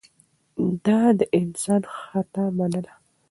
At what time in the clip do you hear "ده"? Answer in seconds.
0.85-0.99